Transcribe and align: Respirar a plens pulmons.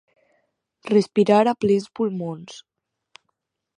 Respirar 0.93 1.43
a 1.51 1.55
plens 1.65 1.87
pulmons. 1.99 2.57